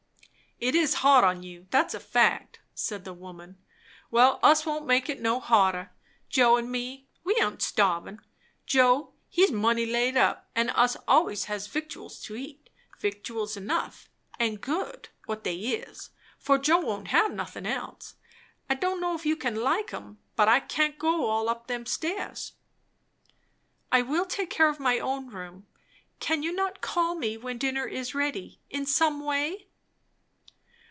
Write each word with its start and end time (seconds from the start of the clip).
"It's 0.63 0.93
hard 0.93 1.23
on 1.25 1.41
you, 1.41 1.65
that's 1.71 1.95
a 1.95 1.99
fact," 1.99 2.59
said 2.75 3.03
the 3.03 3.15
woman. 3.15 3.57
"Well, 4.11 4.39
us 4.43 4.63
won't 4.63 4.85
make 4.85 5.09
it 5.09 5.19
no 5.19 5.39
harder, 5.39 5.91
Joe 6.29 6.55
and 6.55 6.71
me. 6.71 7.07
We 7.23 7.35
aint 7.41 7.63
starvin'. 7.63 8.19
Joe, 8.67 9.15
he's 9.27 9.51
money 9.51 9.87
laid 9.87 10.17
up; 10.17 10.51
and 10.55 10.69
us 10.75 10.95
always 11.07 11.45
has 11.45 11.65
victuals 11.65 12.21
to 12.25 12.35
eat; 12.35 12.69
victuals 12.99 13.57
enough; 13.57 14.07
and 14.39 14.61
good, 14.61 15.09
what 15.25 15.43
they 15.43 15.55
is, 15.57 16.11
for 16.37 16.59
Joe 16.59 16.79
won't 16.81 17.07
have 17.07 17.31
nothin' 17.31 17.65
else. 17.65 18.13
I 18.69 18.75
don' 18.75 19.01
know 19.01 19.15
if 19.15 19.25
you 19.25 19.35
can 19.35 19.55
like 19.55 19.91
'em. 19.91 20.19
But 20.35 20.47
I 20.47 20.59
can't 20.59 20.99
go 20.99 21.23
up 21.47 21.57
all 21.57 21.63
them 21.65 21.87
stairs." 21.87 22.51
"I 23.91 24.03
will 24.03 24.27
take 24.27 24.51
care 24.51 24.69
of 24.69 24.79
my 24.79 24.99
own 24.99 25.29
room. 25.31 25.65
Cannot 26.19 26.51
you 26.75 26.79
call 26.81 27.15
me 27.15 27.35
when 27.35 27.57
dinner 27.57 27.87
is 27.87 28.13
ready, 28.13 28.59
in 28.69 28.85
some 28.85 29.21
way?" 29.21 29.65